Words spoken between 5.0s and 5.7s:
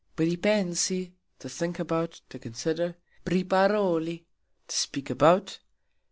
about.